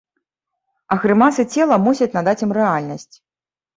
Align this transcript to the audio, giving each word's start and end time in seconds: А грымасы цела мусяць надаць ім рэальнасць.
А 0.95 0.95
грымасы 1.03 1.43
цела 1.57 1.75
мусяць 1.89 2.11
надаць 2.17 2.37
ім 2.47 2.51
рэальнасць. 2.59 3.11